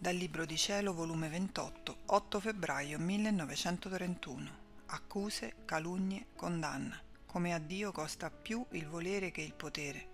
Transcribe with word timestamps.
Dal 0.00 0.16
Libro 0.16 0.46
di 0.46 0.56
Cielo, 0.56 0.94
volume 0.94 1.28
28, 1.28 1.96
8 2.06 2.40
febbraio 2.40 2.98
1931. 2.98 4.50
Accuse, 4.86 5.56
calunnie, 5.66 6.28
condanna. 6.36 6.98
Come 7.26 7.52
a 7.52 7.58
Dio 7.58 7.92
costa 7.92 8.30
più 8.30 8.64
il 8.70 8.86
volere 8.86 9.30
che 9.30 9.42
il 9.42 9.52
potere. 9.52 10.06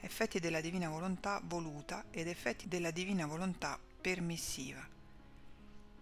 Effetti 0.00 0.40
della 0.40 0.60
divina 0.60 0.90
volontà 0.90 1.40
voluta 1.42 2.04
ed 2.10 2.28
effetti 2.28 2.68
della 2.68 2.90
divina 2.90 3.24
volontà 3.24 3.78
permissiva. 3.98 4.86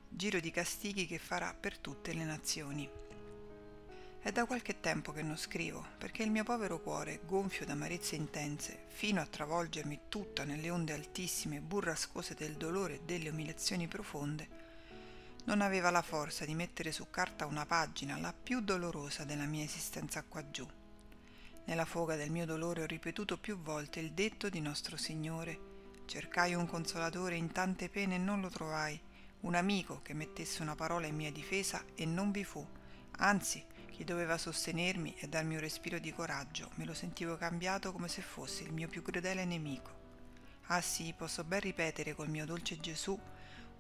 Giro 0.09 0.41
di 0.41 0.51
castighi 0.51 1.07
che 1.07 1.21
farà 1.21 1.55
per 1.55 1.79
tutte 1.79 2.13
le 2.15 2.25
nazioni. 2.25 2.91
È 4.21 4.33
da 4.33 4.47
qualche 4.47 4.81
tempo 4.81 5.13
che 5.13 5.23
non 5.23 5.37
scrivo, 5.37 5.85
perché 5.97 6.25
il 6.25 6.31
mio 6.31 6.43
povero 6.43 6.81
cuore, 6.81 7.21
gonfio 7.25 7.65
d'amarezze 7.65 8.17
intense, 8.17 8.85
fino 8.89 9.21
a 9.21 9.27
travolgermi 9.27 10.01
tutta 10.09 10.45
nelle 10.45 10.71
onde 10.71 10.93
altissime 10.93 11.57
e 11.57 11.61
burrascose 11.61 12.35
del 12.35 12.57
dolore 12.57 12.95
e 12.95 13.01
delle 13.05 13.29
umiliazioni 13.29 13.87
profonde, 13.87 14.49
non 15.45 15.63
aveva 15.63 15.91
la 15.91 16.03
forza 16.03 16.45
di 16.45 16.55
mettere 16.55 16.93
su 16.93 17.09
carta 17.09 17.47
una 17.47 17.65
pagina, 17.65 18.19
la 18.19 18.35
più 18.35 18.61
dolorosa 18.61 19.25
della 19.25 19.47
mia 19.47 19.65
esistenza 19.65 20.23
qua 20.23 20.51
giù. 20.51 20.67
Nella 21.65 21.87
foga 21.87 22.17
del 22.17 22.31
mio 22.31 22.45
dolore 22.45 22.83
ho 22.83 22.87
ripetuto 22.87 23.39
più 23.39 23.57
volte 23.59 24.01
il 24.01 24.13
detto 24.13 24.51
di 24.51 24.61
nostro 24.61 24.97
Signore. 24.97 25.59
Cercai 26.07 26.55
un 26.55 26.67
consolatore 26.67 27.37
in 27.37 27.53
tante 27.53 27.89
pene 27.89 28.17
e 28.17 28.19
non 28.19 28.41
lo 28.41 28.51
trovai, 28.51 29.01
un 29.41 29.55
amico 29.55 30.03
che 30.03 30.13
mettesse 30.13 30.61
una 30.61 30.75
parola 30.75 31.07
in 31.07 31.15
mia 31.15 31.31
difesa 31.31 31.83
e 31.95 32.05
non 32.05 32.31
vi 32.31 32.45
fu. 32.45 32.67
Anzi, 33.19 33.65
chi 33.99 34.05
doveva 34.05 34.39
sostenermi 34.39 35.17
e 35.19 35.27
darmi 35.27 35.55
un 35.55 35.61
respiro 35.61 35.99
di 35.99 36.13
coraggio, 36.13 36.71
me 36.77 36.85
lo 36.85 36.95
sentivo 36.95 37.37
cambiato 37.37 37.91
come 37.91 38.07
se 38.07 38.23
fosse 38.23 38.63
il 38.63 38.73
mio 38.73 38.87
più 38.87 39.03
crudele 39.03 39.45
nemico. 39.45 39.91
Ah 40.67 40.81
sì, 40.81 41.13
posso 41.17 41.43
ben 41.43 41.59
ripetere 41.59 42.15
col 42.15 42.29
mio 42.29 42.47
dolce 42.47 42.79
Gesù, 42.79 43.19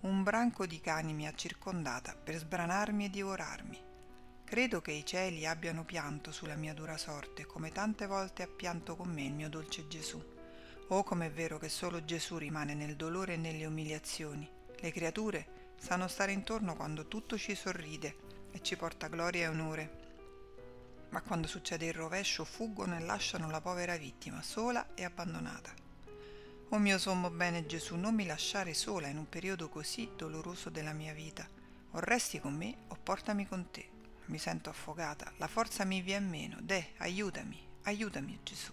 un 0.00 0.22
branco 0.24 0.66
di 0.66 0.80
cani 0.80 1.14
mi 1.14 1.28
ha 1.28 1.34
circondata 1.36 2.16
per 2.16 2.34
sbranarmi 2.34 3.04
e 3.04 3.10
divorarmi. 3.10 3.80
Credo 4.42 4.80
che 4.80 4.90
i 4.90 5.06
cieli 5.06 5.46
abbiano 5.46 5.84
pianto 5.84 6.32
sulla 6.32 6.56
mia 6.56 6.74
dura 6.74 6.96
sorte, 6.96 7.46
come 7.46 7.70
tante 7.70 8.08
volte 8.08 8.42
ha 8.42 8.48
pianto 8.48 8.96
con 8.96 9.10
me 9.10 9.22
il 9.22 9.34
mio 9.34 9.48
dolce 9.48 9.86
Gesù. 9.86 10.20
Oh, 10.88 11.04
com'è 11.04 11.30
vero 11.30 11.58
che 11.58 11.68
solo 11.68 12.04
Gesù 12.04 12.38
rimane 12.38 12.74
nel 12.74 12.96
dolore 12.96 13.34
e 13.34 13.36
nelle 13.36 13.66
umiliazioni. 13.66 14.50
Le 14.80 14.90
creature 14.90 15.74
sanno 15.78 16.08
stare 16.08 16.32
intorno 16.32 16.74
quando 16.74 17.06
tutto 17.06 17.38
ci 17.38 17.54
sorride 17.54 18.16
e 18.50 18.60
ci 18.62 18.76
porta 18.76 19.06
gloria 19.06 19.42
e 19.42 19.46
onore 19.46 20.06
ma 21.10 21.22
quando 21.22 21.46
succede 21.46 21.86
il 21.86 21.94
rovescio 21.94 22.44
fuggono 22.44 22.96
e 22.96 23.00
lasciano 23.00 23.50
la 23.50 23.60
povera 23.60 23.96
vittima 23.96 24.42
sola 24.42 24.94
e 24.94 25.04
abbandonata. 25.04 25.72
O 26.70 26.78
mio 26.78 26.98
sommo 26.98 27.30
bene 27.30 27.64
Gesù, 27.64 27.96
non 27.96 28.14
mi 28.14 28.26
lasciare 28.26 28.74
sola 28.74 29.08
in 29.08 29.16
un 29.16 29.28
periodo 29.28 29.70
così 29.70 30.10
doloroso 30.16 30.68
della 30.68 30.92
mia 30.92 31.14
vita. 31.14 31.48
O 31.92 32.00
resti 32.00 32.40
con 32.40 32.54
me 32.54 32.76
o 32.88 32.98
portami 33.02 33.46
con 33.48 33.70
te. 33.70 33.88
Mi 34.26 34.38
sento 34.38 34.68
affogata, 34.68 35.32
la 35.38 35.46
forza 35.46 35.84
mi 35.84 36.02
viene 36.02 36.26
meno. 36.26 36.58
De, 36.60 36.92
aiutami, 36.98 37.58
aiutami 37.84 38.40
Gesù. 38.42 38.72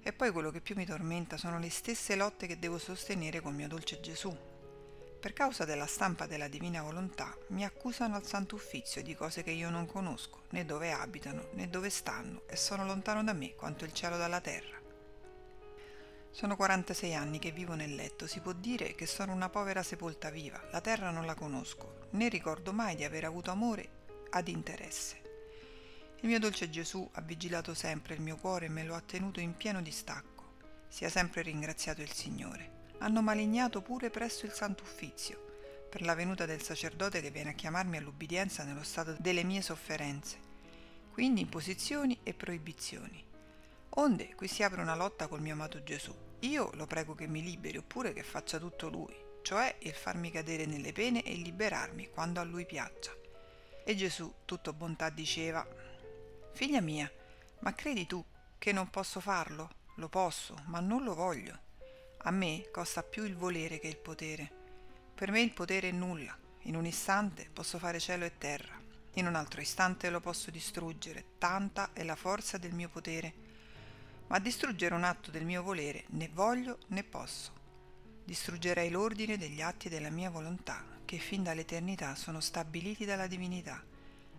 E 0.00 0.12
poi 0.12 0.30
quello 0.30 0.52
che 0.52 0.60
più 0.60 0.76
mi 0.76 0.86
tormenta 0.86 1.36
sono 1.36 1.58
le 1.58 1.68
stesse 1.68 2.14
lotte 2.14 2.46
che 2.46 2.60
devo 2.60 2.78
sostenere 2.78 3.40
col 3.40 3.54
mio 3.54 3.66
dolce 3.66 4.00
Gesù, 4.00 4.34
per 5.18 5.32
causa 5.32 5.64
della 5.64 5.86
stampa 5.86 6.26
della 6.26 6.46
divina 6.46 6.80
volontà 6.80 7.36
mi 7.48 7.64
accusano 7.64 8.14
al 8.14 8.24
Santo 8.24 8.54
Uffizio 8.54 9.02
di 9.02 9.16
cose 9.16 9.42
che 9.42 9.50
io 9.50 9.68
non 9.68 9.84
conosco, 9.84 10.42
né 10.50 10.64
dove 10.64 10.92
abitano, 10.92 11.48
né 11.54 11.68
dove 11.68 11.90
stanno, 11.90 12.42
e 12.46 12.54
sono 12.54 12.84
lontano 12.84 13.24
da 13.24 13.32
me 13.32 13.56
quanto 13.56 13.84
il 13.84 13.92
cielo 13.92 14.16
dalla 14.16 14.40
terra. 14.40 14.76
Sono 16.30 16.54
46 16.54 17.14
anni 17.16 17.40
che 17.40 17.50
vivo 17.50 17.74
nel 17.74 17.96
letto, 17.96 18.28
si 18.28 18.38
può 18.38 18.52
dire 18.52 18.94
che 18.94 19.06
sono 19.06 19.32
una 19.32 19.48
povera 19.48 19.82
sepolta 19.82 20.30
viva, 20.30 20.62
la 20.70 20.80
terra 20.80 21.10
non 21.10 21.26
la 21.26 21.34
conosco, 21.34 22.06
né 22.10 22.28
ricordo 22.28 22.72
mai 22.72 22.94
di 22.94 23.02
aver 23.02 23.24
avuto 23.24 23.50
amore 23.50 23.88
ad 24.30 24.46
interesse. 24.46 25.20
Il 26.20 26.28
mio 26.28 26.38
dolce 26.38 26.70
Gesù 26.70 27.08
ha 27.14 27.20
vigilato 27.22 27.74
sempre 27.74 28.14
il 28.14 28.20
mio 28.20 28.36
cuore 28.36 28.66
e 28.66 28.70
me 28.70 28.84
lo 28.84 28.94
ha 28.94 29.00
tenuto 29.00 29.40
in 29.40 29.56
pieno 29.56 29.82
distacco. 29.82 30.36
Sia 30.86 31.08
sempre 31.08 31.42
ringraziato 31.42 32.02
il 32.02 32.12
Signore 32.12 32.77
hanno 32.98 33.22
malignato 33.22 33.80
pure 33.80 34.10
presso 34.10 34.46
il 34.46 34.52
Santo 34.52 34.82
Uffizio, 34.82 35.46
per 35.88 36.02
la 36.02 36.14
venuta 36.14 36.46
del 36.46 36.62
sacerdote 36.62 37.20
che 37.20 37.30
viene 37.30 37.50
a 37.50 37.54
chiamarmi 37.54 37.96
all'ubbidienza 37.96 38.64
nello 38.64 38.82
stato 38.82 39.16
delle 39.18 39.42
mie 39.42 39.62
sofferenze, 39.62 40.38
quindi 41.12 41.40
imposizioni 41.40 42.18
e 42.22 42.34
proibizioni. 42.34 43.24
Onde 43.90 44.34
qui 44.34 44.46
si 44.46 44.62
apre 44.62 44.80
una 44.80 44.94
lotta 44.94 45.26
col 45.26 45.40
mio 45.40 45.54
amato 45.54 45.82
Gesù. 45.82 46.14
Io 46.40 46.70
lo 46.74 46.86
prego 46.86 47.14
che 47.14 47.26
mi 47.26 47.42
liberi 47.42 47.78
oppure 47.78 48.12
che 48.12 48.22
faccia 48.22 48.58
tutto 48.58 48.88
lui, 48.88 49.16
cioè 49.42 49.74
il 49.80 49.94
farmi 49.94 50.30
cadere 50.30 50.66
nelle 50.66 50.92
pene 50.92 51.22
e 51.22 51.34
liberarmi 51.34 52.10
quando 52.10 52.38
a 52.38 52.44
lui 52.44 52.66
piaccia. 52.66 53.12
E 53.84 53.96
Gesù, 53.96 54.32
tutto 54.44 54.72
bontà, 54.72 55.08
diceva, 55.08 55.66
Figlia 56.52 56.80
mia, 56.80 57.10
ma 57.60 57.74
credi 57.74 58.06
tu 58.06 58.24
che 58.58 58.72
non 58.72 58.90
posso 58.90 59.20
farlo? 59.20 59.70
Lo 59.96 60.08
posso, 60.08 60.54
ma 60.66 60.80
non 60.80 61.02
lo 61.02 61.14
voglio. 61.14 61.66
A 62.22 62.32
me 62.32 62.68
costa 62.72 63.04
più 63.04 63.22
il 63.22 63.36
volere 63.36 63.78
che 63.78 63.86
il 63.86 63.96
potere. 63.96 64.50
Per 65.14 65.30
me 65.30 65.40
il 65.40 65.52
potere 65.52 65.90
è 65.90 65.92
nulla. 65.92 66.36
In 66.62 66.74
un 66.74 66.84
istante 66.84 67.48
posso 67.52 67.78
fare 67.78 68.00
cielo 68.00 68.24
e 68.24 68.36
terra. 68.36 68.76
In 69.14 69.28
un 69.28 69.36
altro 69.36 69.60
istante 69.60 70.10
lo 70.10 70.18
posso 70.18 70.50
distruggere. 70.50 71.24
Tanta 71.38 71.90
è 71.92 72.02
la 72.02 72.16
forza 72.16 72.58
del 72.58 72.74
mio 72.74 72.88
potere. 72.88 73.32
Ma 74.26 74.40
distruggere 74.40 74.96
un 74.96 75.04
atto 75.04 75.30
del 75.30 75.44
mio 75.44 75.62
volere 75.62 76.04
né 76.08 76.28
voglio 76.32 76.78
né 76.88 77.04
posso. 77.04 77.52
Distruggerei 78.24 78.90
l'ordine 78.90 79.38
degli 79.38 79.62
atti 79.62 79.88
della 79.88 80.10
mia 80.10 80.28
volontà, 80.28 80.84
che 81.04 81.18
fin 81.18 81.44
dall'eternità 81.44 82.16
sono 82.16 82.40
stabiliti 82.40 83.04
dalla 83.04 83.28
divinità. 83.28 83.82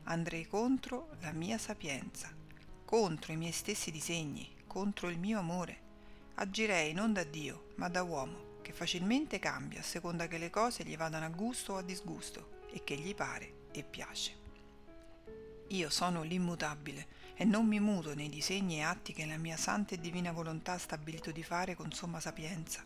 Andrei 0.03 0.45
contro 0.47 1.11
la 1.21 1.31
mia 1.31 1.57
sapienza, 1.57 2.29
contro 2.83 3.31
i 3.31 3.37
miei 3.37 3.53
stessi 3.53 3.89
disegni, 3.89 4.53
contro 4.67 5.07
il 5.07 5.17
mio 5.17 5.39
amore 5.39 5.87
agirei 6.41 6.93
non 6.93 7.11
da 7.11 7.23
Dio, 7.23 7.71
ma 7.75 7.89
da 7.89 8.01
uomo, 8.01 8.59
che 8.61 8.71
facilmente 8.71 9.39
cambia 9.39 9.81
a 9.81 9.83
seconda 9.83 10.27
che 10.27 10.37
le 10.37 10.49
cose 10.49 10.85
gli 10.85 10.95
vadano 10.95 11.25
a 11.25 11.29
gusto 11.29 11.73
o 11.73 11.77
a 11.77 11.81
disgusto 11.81 12.61
e 12.71 12.81
che 12.85 12.95
gli 12.95 13.13
pare 13.13 13.67
e 13.71 13.83
piace. 13.83 14.37
Io 15.67 15.89
sono 15.89 16.23
l'immutabile 16.23 17.17
e 17.35 17.43
non 17.43 17.67
mi 17.67 17.81
muto 17.81 18.15
nei 18.15 18.29
disegni 18.29 18.77
e 18.77 18.83
atti 18.83 19.11
che 19.11 19.25
la 19.25 19.35
mia 19.35 19.57
santa 19.57 19.95
e 19.95 19.99
divina 19.99 20.31
volontà 20.31 20.73
ha 20.73 20.77
stabilito 20.77 21.31
di 21.31 21.43
fare 21.43 21.75
con 21.75 21.91
somma 21.91 22.21
sapienza. 22.21 22.85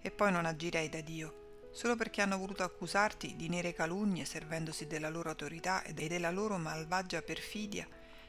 E 0.00 0.10
poi 0.12 0.30
non 0.30 0.46
agirei 0.46 0.88
da 0.88 1.00
Dio, 1.00 1.70
solo 1.72 1.96
perché 1.96 2.22
hanno 2.22 2.38
voluto 2.38 2.62
accusarti 2.62 3.34
di 3.34 3.48
nere 3.48 3.74
calunnie 3.74 4.24
servendosi 4.24 4.86
della 4.86 5.10
loro 5.10 5.28
autorità 5.30 5.82
e 5.82 5.92
della 5.92 6.30
loro 6.30 6.56
malvagia 6.56 7.20
perfidia, 7.20 7.86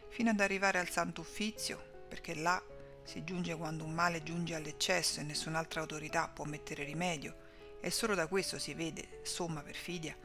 fino 0.09 0.31
ad 0.31 0.39
arrivare 0.39 0.79
al 0.79 0.89
santo 0.89 1.21
uffizio, 1.21 2.05
perché 2.07 2.33
là 2.35 2.61
si 3.03 3.23
giunge 3.23 3.55
quando 3.55 3.83
un 3.83 3.91
male 3.91 4.23
giunge 4.23 4.55
all'eccesso 4.55 5.19
e 5.19 5.23
nessun'altra 5.23 5.81
autorità 5.81 6.27
può 6.27 6.45
mettere 6.45 6.83
rimedio, 6.83 7.35
e 7.79 7.91
solo 7.91 8.15
da 8.15 8.27
questo 8.27 8.59
si 8.59 8.73
vede 8.73 9.19
somma 9.23 9.61
perfidia. 9.61 10.15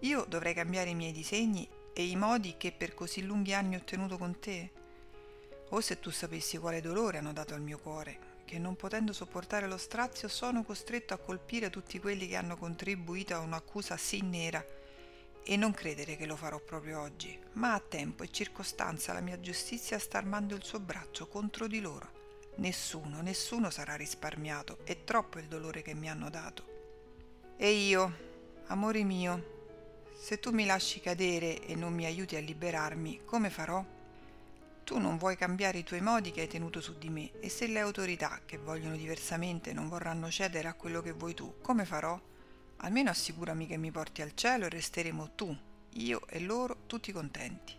Io 0.00 0.24
dovrei 0.28 0.54
cambiare 0.54 0.90
i 0.90 0.94
miei 0.94 1.12
disegni 1.12 1.68
e 1.92 2.04
i 2.04 2.16
modi 2.16 2.56
che 2.56 2.72
per 2.72 2.94
così 2.94 3.22
lunghi 3.22 3.54
anni 3.54 3.76
ho 3.76 3.84
tenuto 3.84 4.18
con 4.18 4.38
te? 4.38 4.70
O 5.70 5.80
se 5.80 5.98
tu 5.98 6.10
sapessi 6.10 6.58
quale 6.58 6.80
dolore 6.80 7.18
hanno 7.18 7.32
dato 7.32 7.54
al 7.54 7.62
mio 7.62 7.78
cuore, 7.78 8.34
che 8.44 8.58
non 8.58 8.76
potendo 8.76 9.12
sopportare 9.12 9.66
lo 9.66 9.76
strazio 9.76 10.28
sono 10.28 10.62
costretto 10.62 11.14
a 11.14 11.18
colpire 11.18 11.70
tutti 11.70 11.98
quelli 11.98 12.28
che 12.28 12.36
hanno 12.36 12.56
contribuito 12.56 13.34
a 13.34 13.40
un'accusa 13.40 13.96
sì 13.96 14.22
nera 14.22 14.64
e 15.48 15.56
non 15.56 15.72
credere 15.72 16.16
che 16.16 16.26
lo 16.26 16.34
farò 16.34 16.58
proprio 16.58 17.00
oggi, 17.00 17.38
ma 17.52 17.74
a 17.74 17.80
tempo 17.80 18.24
e 18.24 18.32
circostanza 18.32 19.12
la 19.12 19.20
mia 19.20 19.38
giustizia 19.38 19.96
sta 19.96 20.18
armando 20.18 20.56
il 20.56 20.64
suo 20.64 20.80
braccio 20.80 21.28
contro 21.28 21.68
di 21.68 21.80
loro. 21.80 22.10
Nessuno, 22.56 23.20
nessuno 23.20 23.70
sarà 23.70 23.94
risparmiato, 23.94 24.78
è 24.82 25.04
troppo 25.04 25.38
il 25.38 25.46
dolore 25.46 25.82
che 25.82 25.94
mi 25.94 26.10
hanno 26.10 26.30
dato. 26.30 26.74
E 27.56 27.70
io, 27.70 28.16
amore 28.66 29.04
mio, 29.04 29.54
se 30.18 30.40
tu 30.40 30.50
mi 30.50 30.66
lasci 30.66 30.98
cadere 30.98 31.64
e 31.64 31.76
non 31.76 31.94
mi 31.94 32.06
aiuti 32.06 32.34
a 32.34 32.40
liberarmi, 32.40 33.20
come 33.24 33.48
farò? 33.48 33.84
Tu 34.82 34.98
non 34.98 35.16
vuoi 35.16 35.36
cambiare 35.36 35.78
i 35.78 35.84
tuoi 35.84 36.00
modi 36.00 36.32
che 36.32 36.40
hai 36.40 36.48
tenuto 36.48 36.80
su 36.80 36.98
di 36.98 37.08
me, 37.08 37.38
e 37.38 37.48
se 37.48 37.68
le 37.68 37.78
autorità 37.78 38.40
che 38.44 38.58
vogliono 38.58 38.96
diversamente 38.96 39.72
non 39.72 39.88
vorranno 39.88 40.28
cedere 40.28 40.66
a 40.66 40.74
quello 40.74 41.02
che 41.02 41.12
vuoi 41.12 41.34
tu, 41.34 41.60
come 41.60 41.84
farò? 41.84 42.20
Almeno 42.78 43.10
assicurami 43.10 43.66
che 43.66 43.76
mi 43.76 43.90
porti 43.90 44.22
al 44.22 44.34
cielo 44.34 44.66
e 44.66 44.68
resteremo 44.68 45.34
tu, 45.34 45.56
io 45.90 46.26
e 46.28 46.40
loro 46.40 46.84
tutti 46.86 47.10
contenti. 47.10 47.74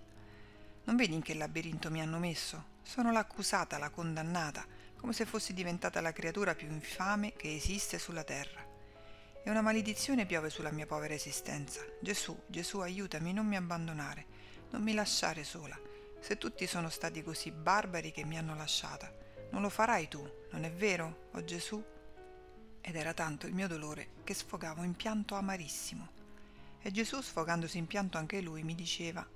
Non 0.85 0.95
vedi 0.95 1.13
in 1.13 1.21
che 1.21 1.35
labirinto 1.35 1.91
mi 1.91 2.01
hanno 2.01 2.17
messo? 2.17 2.75
Sono 2.81 3.11
l'accusata, 3.11 3.77
la 3.77 3.89
condannata, 3.89 4.65
come 4.95 5.13
se 5.13 5.25
fossi 5.25 5.53
diventata 5.53 6.01
la 6.01 6.13
creatura 6.13 6.55
più 6.55 6.67
infame 6.69 7.33
che 7.33 7.53
esiste 7.53 7.99
sulla 7.99 8.23
terra. 8.23 8.65
E 9.44 9.49
una 9.49 9.61
maledizione 9.61 10.25
piove 10.25 10.49
sulla 10.49 10.71
mia 10.71 10.85
povera 10.85 11.13
esistenza. 11.13 11.81
Gesù, 12.01 12.38
Gesù, 12.47 12.79
aiutami, 12.79 13.33
non 13.33 13.45
mi 13.45 13.55
abbandonare, 13.55 14.25
non 14.71 14.81
mi 14.81 14.93
lasciare 14.93 15.43
sola. 15.43 15.79
Se 16.19 16.38
tutti 16.38 16.65
sono 16.65 16.89
stati 16.89 17.21
così 17.21 17.51
barbari 17.51 18.11
che 18.11 18.25
mi 18.25 18.38
hanno 18.38 18.55
lasciata, 18.55 19.13
non 19.51 19.61
lo 19.61 19.69
farai 19.69 20.07
tu, 20.07 20.27
non 20.51 20.63
è 20.63 20.71
vero, 20.71 21.29
o 21.31 21.38
oh 21.38 21.43
Gesù? 21.43 21.83
Ed 22.88 22.95
era 22.95 23.13
tanto 23.13 23.48
il 23.48 23.54
mio 23.54 23.68
dolore 23.68 24.12
che 24.24 24.34
sfogavo 24.34 24.81
in 24.81 24.95
pianto 24.95 25.36
amarissimo. 25.36 26.07
E 26.80 26.89
Gesù, 26.89 27.19
sfogandosi 27.19 27.78
in 27.78 27.86
pianto 27.86 28.18
anche 28.18 28.39
lui, 28.39 28.63
mi 28.63 28.75
diceva, 28.75 29.28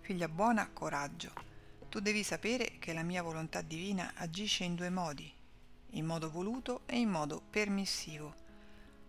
Figlia 0.00 0.26
buona, 0.26 0.70
coraggio, 0.72 1.34
tu 1.90 2.00
devi 2.00 2.22
sapere 2.22 2.78
che 2.78 2.94
la 2.94 3.02
mia 3.02 3.22
volontà 3.22 3.60
divina 3.60 4.12
agisce 4.16 4.64
in 4.64 4.74
due 4.74 4.88
modi, 4.88 5.30
in 5.90 6.06
modo 6.06 6.30
voluto 6.30 6.80
e 6.86 6.98
in 6.98 7.10
modo 7.10 7.42
permissivo. 7.50 8.34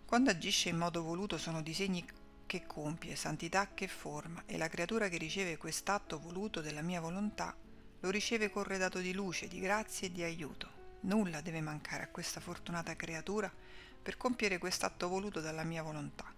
Quando 0.05 0.29
agisce 0.29 0.67
in 0.67 0.77
modo 0.77 1.01
voluto 1.01 1.37
sono 1.37 1.61
disegni 1.61 2.05
che 2.45 2.65
compie, 2.67 3.15
santità 3.15 3.73
che 3.73 3.87
forma, 3.87 4.43
e 4.45 4.57
la 4.57 4.67
creatura 4.67 5.07
che 5.07 5.17
riceve 5.17 5.55
quest'atto 5.55 6.19
voluto 6.19 6.59
della 6.59 6.81
mia 6.81 6.99
volontà 6.99 7.55
lo 8.01 8.09
riceve 8.09 8.49
corredato 8.49 8.99
di 8.99 9.13
luce, 9.13 9.47
di 9.47 9.61
grazia 9.61 10.07
e 10.07 10.11
di 10.11 10.21
aiuto. 10.21 10.82
Nulla 11.05 11.41
deve 11.41 11.59
mancare 11.59 12.03
a 12.03 12.07
questa 12.07 12.39
fortunata 12.39 12.95
creatura 12.95 13.51
per 14.01 14.15
compiere 14.15 14.57
quest'atto 14.57 15.07
voluto 15.07 15.41
dalla 15.41 15.63
mia 15.63 15.83
volontà. 15.83 16.33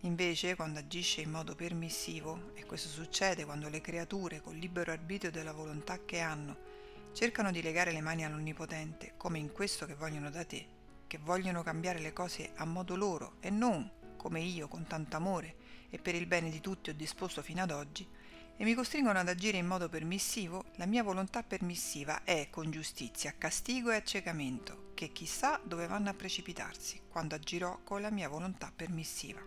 Invece, 0.00 0.54
quando 0.54 0.78
agisce 0.78 1.20
in 1.20 1.30
modo 1.30 1.54
permissivo, 1.54 2.52
e 2.54 2.64
questo 2.64 2.88
succede 2.88 3.44
quando 3.44 3.68
le 3.68 3.80
creature, 3.80 4.40
col 4.40 4.56
libero 4.56 4.92
arbitrio 4.92 5.30
della 5.30 5.52
volontà 5.52 6.04
che 6.04 6.20
hanno, 6.20 6.56
cercano 7.12 7.50
di 7.50 7.60
legare 7.60 7.92
le 7.92 8.00
mani 8.00 8.24
all'Onnipotente, 8.24 9.14
come 9.16 9.38
in 9.38 9.52
questo 9.52 9.84
che 9.84 9.94
vogliono 9.94 10.30
da 10.30 10.44
te, 10.44 10.64
che 11.08 11.18
vogliono 11.18 11.62
cambiare 11.62 11.98
le 11.98 12.12
cose 12.12 12.52
a 12.54 12.64
modo 12.64 12.94
loro 12.96 13.34
e 13.40 13.50
non 13.50 13.90
come 14.16 14.40
io 14.40 14.68
con 14.68 14.86
tanto 14.86 15.16
amore 15.16 15.56
e 15.90 15.98
per 15.98 16.14
il 16.14 16.26
bene 16.26 16.48
di 16.48 16.60
tutti 16.60 16.90
ho 16.90 16.94
disposto 16.94 17.42
fino 17.42 17.60
ad 17.60 17.72
oggi, 17.72 18.08
e 18.56 18.64
mi 18.64 18.74
costringono 18.74 19.18
ad 19.18 19.28
agire 19.28 19.58
in 19.58 19.66
modo 19.66 19.88
permissivo, 19.88 20.64
la 20.76 20.86
mia 20.86 21.02
volontà 21.02 21.42
permissiva 21.42 22.22
è 22.24 22.48
con 22.50 22.70
giustizia, 22.70 23.34
castigo 23.36 23.90
e 23.90 23.96
accecamento, 23.96 24.90
che 24.94 25.10
chissà 25.12 25.60
dove 25.62 25.86
vanno 25.86 26.10
a 26.10 26.14
precipitarsi 26.14 27.00
quando 27.08 27.34
agirò 27.34 27.80
con 27.82 28.00
la 28.00 28.10
mia 28.10 28.28
volontà 28.28 28.72
permissiva. 28.74 29.40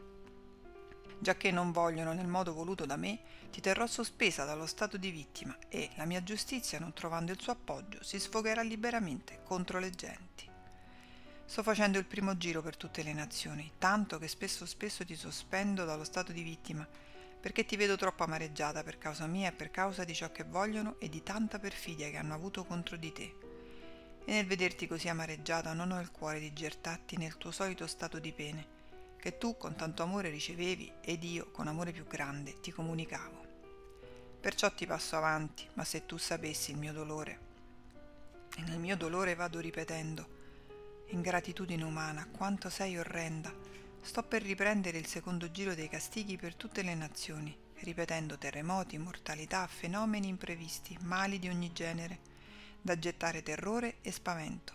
Giacché 1.18 1.50
non 1.50 1.72
vogliono 1.72 2.14
nel 2.14 2.28
modo 2.28 2.54
voluto 2.54 2.86
da 2.86 2.98
me, 2.98 3.20
ti 3.50 3.62
terrò 3.62 3.88
sospesa 3.88 4.44
dallo 4.44 4.66
stato 4.66 4.98
di 4.98 5.12
vittima 5.12 5.58
e 5.70 5.90
la 5.96 6.06
mia 6.06 6.22
giustizia, 6.22 6.80
non 6.80 6.94
trovando 6.94 7.32
il 7.32 7.40
suo 7.40 7.54
appoggio, 7.54 8.04
si 8.04 8.20
sfogherà 8.20 8.62
liberamente 8.62 9.40
contro 9.44 9.80
le 9.80 9.92
genti. 9.92 10.50
Sto 11.46 11.64
facendo 11.64 11.98
il 11.98 12.06
primo 12.06 12.36
giro 12.38 12.62
per 12.62 12.76
tutte 12.76 13.02
le 13.04 13.14
nazioni, 13.14 13.72
tanto 13.78 14.18
che 14.18 14.28
spesso 14.28 14.66
spesso 14.66 15.06
ti 15.06 15.16
sospendo 15.16 15.86
dallo 15.86 16.04
stato 16.04 16.32
di 16.32 16.42
vittima, 16.42 16.86
perché 17.46 17.64
ti 17.64 17.76
vedo 17.76 17.96
troppo 17.96 18.24
amareggiata 18.24 18.82
per 18.82 18.98
causa 18.98 19.28
mia 19.28 19.50
e 19.50 19.52
per 19.52 19.70
causa 19.70 20.04
di 20.04 20.16
ciò 20.16 20.32
che 20.32 20.44
vogliono 20.44 20.96
e 20.98 21.10
di 21.10 21.22
tanta 21.22 21.60
perfidia 21.60 22.10
che 22.10 22.18
hanno 22.18 22.34
avuto 22.34 22.64
contro 22.64 22.98
di 22.98 23.12
te. 23.12 23.36
E 24.26 24.32
nel 24.34 24.48
vederti 24.48 24.88
così 24.88 25.10
amareggiata 25.10 25.72
non 25.74 25.92
ho 25.92 26.00
il 26.00 26.10
cuore 26.10 26.40
di 26.40 26.52
gettarti 26.52 27.18
nel 27.18 27.38
tuo 27.38 27.52
solito 27.52 27.86
stato 27.86 28.18
di 28.18 28.32
pene, 28.32 28.68
che 29.20 29.38
tu 29.38 29.58
con 29.58 29.76
tanto 29.76 30.02
amore 30.02 30.30
ricevevi 30.30 30.92
ed 31.02 31.24
io 31.24 31.52
con 31.52 31.68
amore 31.68 31.92
più 31.92 32.08
grande 32.08 32.60
ti 32.62 32.72
comunicavo. 32.72 33.46
Perciò 34.42 34.74
ti 34.74 34.88
passo 34.88 35.16
avanti, 35.16 35.70
ma 35.74 35.84
se 35.84 36.08
tu 36.08 36.18
sapessi 36.18 36.72
il 36.72 36.78
mio 36.78 36.94
dolore. 36.94 37.40
E 38.58 38.62
nel 38.62 38.80
mio 38.80 38.98
dolore 38.98 39.36
vado 39.36 39.60
ripetendo, 39.60 40.28
Ingratitudine 41.10 41.84
umana, 41.84 42.28
quanto 42.36 42.72
sei 42.72 42.98
orrenda. 42.98 43.54
Sto 44.06 44.22
per 44.22 44.44
riprendere 44.44 45.00
il 45.00 45.08
secondo 45.08 45.50
giro 45.50 45.74
dei 45.74 45.90
castighi 45.90 46.38
per 46.38 46.54
tutte 46.54 46.84
le 46.84 46.94
nazioni, 46.94 47.58
ripetendo 47.80 48.38
terremoti, 48.38 49.00
mortalità, 49.00 49.66
fenomeni 49.66 50.28
imprevisti, 50.28 50.96
mali 51.02 51.40
di 51.40 51.50
ogni 51.50 51.74
genere, 51.74 52.20
da 52.80 53.00
gettare 53.00 53.42
terrore 53.42 53.96
e 54.02 54.12
spavento. 54.12 54.74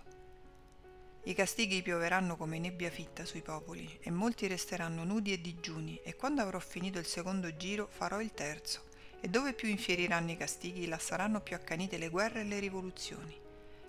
I 1.23 1.33
castighi 1.33 1.81
pioveranno 1.81 2.37
come 2.37 2.59
nebbia 2.59 2.91
fitta 2.91 3.25
sui 3.25 3.41
popoli, 3.41 3.99
e 4.03 4.11
molti 4.11 4.49
resteranno 4.49 5.05
nudi 5.05 5.33
e 5.33 5.41
digiuni, 5.41 6.01
e 6.03 6.17
quando 6.17 6.43
avrò 6.43 6.59
finito 6.59 6.99
il 6.99 7.07
secondo 7.07 7.57
giro 7.57 7.87
farò 7.89 8.21
il 8.21 8.33
terzo, 8.33 8.89
e 9.21 9.29
dove 9.29 9.53
più 9.53 9.69
infieriranno 9.69 10.33
i 10.33 10.37
castighi, 10.37 10.89
là 10.89 10.99
saranno 10.99 11.41
più 11.41 11.55
accanite 11.55 11.99
le 11.99 12.09
guerre 12.09 12.41
e 12.41 12.45
le 12.45 12.59
rivoluzioni. 12.59 13.39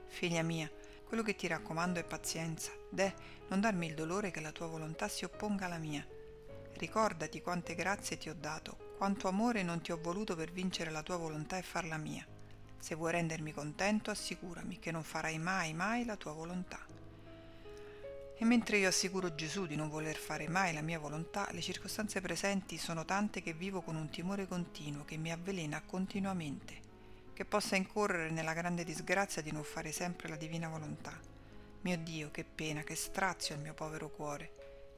Figlia 0.05 0.43
mia, 0.43 0.69
quello 1.11 1.25
che 1.25 1.35
ti 1.35 1.45
raccomando 1.47 1.99
è 1.99 2.05
pazienza. 2.05 2.71
Deh, 2.89 3.13
non 3.49 3.59
darmi 3.59 3.85
il 3.85 3.95
dolore 3.95 4.31
che 4.31 4.39
la 4.39 4.53
tua 4.53 4.67
volontà 4.67 5.09
si 5.09 5.25
opponga 5.25 5.65
alla 5.65 5.77
mia. 5.77 6.07
Ricordati 6.75 7.41
quante 7.41 7.75
grazie 7.75 8.17
ti 8.17 8.29
ho 8.29 8.33
dato, 8.33 8.93
quanto 8.97 9.27
amore 9.27 9.61
non 9.61 9.81
ti 9.81 9.91
ho 9.91 9.99
voluto 10.01 10.37
per 10.37 10.53
vincere 10.53 10.89
la 10.89 11.03
tua 11.03 11.17
volontà 11.17 11.57
e 11.57 11.63
farla 11.63 11.97
mia. 11.97 12.25
Se 12.79 12.95
vuoi 12.95 13.11
rendermi 13.11 13.51
contento, 13.51 14.09
assicurami 14.09 14.79
che 14.79 14.91
non 14.91 15.03
farai 15.03 15.37
mai, 15.37 15.73
mai 15.73 16.05
la 16.05 16.15
tua 16.15 16.31
volontà. 16.31 16.79
E 18.37 18.45
mentre 18.45 18.77
io 18.77 18.87
assicuro 18.87 19.35
Gesù 19.35 19.65
di 19.65 19.75
non 19.75 19.89
voler 19.89 20.15
fare 20.15 20.47
mai 20.47 20.73
la 20.73 20.81
mia 20.81 20.97
volontà, 20.97 21.45
le 21.51 21.59
circostanze 21.59 22.21
presenti 22.21 22.77
sono 22.77 23.03
tante 23.03 23.41
che 23.41 23.51
vivo 23.51 23.81
con 23.81 23.97
un 23.97 24.09
timore 24.09 24.47
continuo 24.47 25.03
che 25.03 25.17
mi 25.17 25.33
avvelena 25.33 25.81
continuamente 25.81 26.90
che 27.33 27.45
possa 27.45 27.75
incorrere 27.75 28.29
nella 28.29 28.53
grande 28.53 28.83
disgrazia 28.83 29.41
di 29.41 29.51
non 29.51 29.63
fare 29.63 29.91
sempre 29.91 30.27
la 30.27 30.35
divina 30.35 30.67
volontà. 30.67 31.17
Mio 31.81 31.97
Dio, 31.97 32.29
che 32.31 32.43
pena, 32.43 32.83
che 32.83 32.95
strazio 32.95 33.55
il 33.55 33.61
mio 33.61 33.73
povero 33.73 34.09
cuore, 34.09 34.51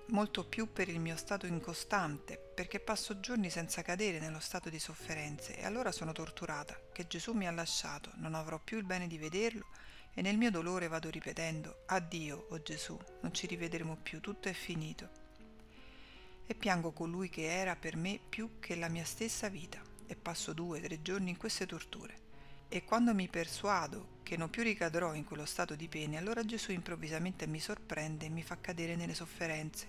molto 0.07 0.45
più 0.45 0.71
per 0.71 0.89
il 0.89 0.99
mio 0.99 1.15
stato 1.15 1.45
incostante, 1.45 2.37
perché 2.37 2.79
passo 2.79 3.19
giorni 3.19 3.49
senza 3.49 3.81
cadere 3.81 4.19
nello 4.19 4.39
stato 4.39 4.69
di 4.69 4.79
sofferenze 4.79 5.57
e 5.57 5.65
allora 5.65 5.91
sono 5.91 6.11
torturata, 6.11 6.77
che 6.91 7.07
Gesù 7.07 7.31
mi 7.33 7.47
ha 7.47 7.51
lasciato, 7.51 8.11
non 8.15 8.35
avrò 8.35 8.59
più 8.59 8.77
il 8.77 8.83
bene 8.83 9.07
di 9.07 9.17
vederlo 9.17 9.67
e 10.13 10.21
nel 10.21 10.37
mio 10.37 10.51
dolore 10.51 10.87
vado 10.87 11.09
ripetendo, 11.09 11.83
addio, 11.87 12.47
o 12.49 12.53
oh 12.53 12.61
Gesù, 12.61 12.99
non 13.21 13.33
ci 13.33 13.47
rivedremo 13.47 13.95
più, 13.95 14.19
tutto 14.19 14.49
è 14.49 14.53
finito. 14.53 15.21
E 16.45 16.53
piango 16.53 16.91
colui 16.91 17.29
che 17.29 17.45
era 17.45 17.75
per 17.75 17.95
me 17.95 18.19
più 18.29 18.59
che 18.59 18.75
la 18.75 18.89
mia 18.89 19.05
stessa 19.05 19.47
vita 19.47 19.81
e 20.05 20.15
passo 20.15 20.53
due, 20.53 20.81
tre 20.81 21.01
giorni 21.01 21.29
in 21.29 21.37
queste 21.37 21.65
torture. 21.65 22.22
E 22.73 22.83
quando 22.85 23.13
mi 23.13 23.27
persuado 23.27 24.21
che 24.23 24.35
non 24.35 24.49
più 24.49 24.63
ricadrò 24.63 25.13
in 25.13 25.25
quello 25.25 25.45
stato 25.45 25.75
di 25.75 25.87
pene, 25.87 26.17
allora 26.17 26.43
Gesù 26.43 26.71
improvvisamente 26.71 27.45
mi 27.45 27.59
sorprende 27.59 28.25
e 28.25 28.29
mi 28.29 28.41
fa 28.41 28.57
cadere 28.59 28.95
nelle 28.95 29.13
sofferenze. 29.13 29.87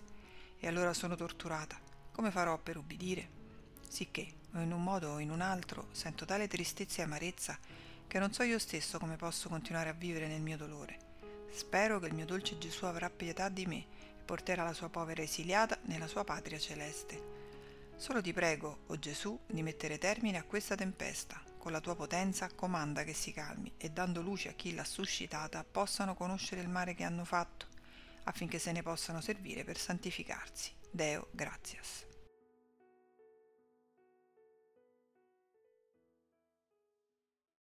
E 0.61 0.67
allora 0.67 0.93
sono 0.93 1.17
torturata. 1.17 1.81
Come 2.13 2.31
farò 2.31 2.59
per 2.59 2.77
ubbidire? 2.77 3.27
Sicché, 3.89 4.35
o 4.53 4.61
in 4.61 4.71
un 4.71 4.83
modo 4.83 5.13
o 5.13 5.19
in 5.19 5.31
un 5.31 5.41
altro, 5.41 5.89
sento 5.93 6.27
tale 6.27 6.47
tristezza 6.47 7.01
e 7.01 7.05
amarezza 7.07 7.59
che 8.07 8.19
non 8.19 8.35
so 8.35 8.43
io 8.43 8.59
stesso 8.59 8.99
come 8.99 9.17
posso 9.17 9.49
continuare 9.49 9.89
a 9.89 9.95
vivere 9.95 10.27
nel 10.27 10.43
mio 10.43 10.59
dolore. 10.59 10.99
Spero 11.53 11.99
che 11.99 12.09
il 12.09 12.15
mio 12.15 12.27
dolce 12.27 12.59
Gesù 12.59 12.85
avrà 12.85 13.09
pietà 13.09 13.49
di 13.49 13.65
me 13.65 13.79
e 13.79 14.23
porterà 14.23 14.63
la 14.63 14.75
sua 14.75 14.91
povera 14.91 15.23
esiliata 15.23 15.79
nella 15.85 16.07
sua 16.07 16.25
patria 16.25 16.59
celeste. 16.59 17.19
Solo 17.97 18.21
ti 18.21 18.35
prego, 18.35 18.69
o 18.69 18.93
oh 18.93 18.99
Gesù, 18.99 19.41
di 19.47 19.63
mettere 19.63 19.97
termine 19.97 20.37
a 20.37 20.43
questa 20.43 20.75
tempesta 20.75 21.53
con 21.65 21.73
la 21.73 21.81
tua 21.81 21.95
potenza 21.95 22.51
comanda 22.55 23.05
che 23.05 23.15
si 23.15 23.33
calmi 23.33 23.73
e 23.79 23.89
dando 23.89 24.21
luce 24.21 24.51
a 24.51 24.53
chi 24.53 24.75
l'ha 24.75 24.85
suscitata 24.85 25.65
possano 25.65 26.15
conoscere 26.15 26.61
il 26.61 26.69
male 26.69 26.95
che 26.95 27.05
hanno 27.05 27.25
fatto, 27.25 27.69
affinché 28.25 28.59
se 28.59 28.71
ne 28.71 28.83
possano 28.83 29.23
servire 29.23 29.65
per 29.65 29.79
santificarsi. 29.79 30.73
Deo 30.91 31.29
gratias. 31.31 32.14